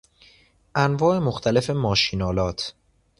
[0.75, 2.75] انواع مختلف ماشینآلات